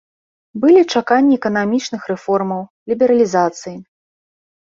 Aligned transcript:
Былі 0.61 0.79
чаканні 0.93 1.35
эканамічных 1.39 2.01
рэформаў, 2.11 2.61
лібералізацыі. 2.93 3.77